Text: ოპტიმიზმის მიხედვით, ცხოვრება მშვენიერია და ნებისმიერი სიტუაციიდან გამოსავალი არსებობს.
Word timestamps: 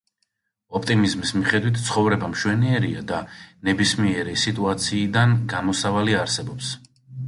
ოპტიმიზმის 0.77 1.33
მიხედვით, 1.39 1.77
ცხოვრება 1.91 2.31
მშვენიერია 2.33 3.05
და 3.13 3.21
ნებისმიერი 3.71 4.37
სიტუაციიდან 4.49 5.41
გამოსავალი 5.57 6.23
არსებობს. 6.27 6.79